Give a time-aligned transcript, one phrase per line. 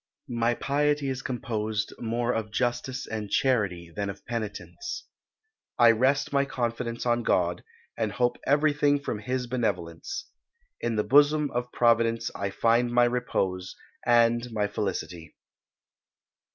[0.29, 5.05] My piety is composed more of justice and charity than of penitence.
[5.77, 7.63] I rest my confidence on God,
[7.95, 10.25] and hope everything from His benevolence.
[10.79, 15.35] In the bosom of Providence I find my repose, and my felicity."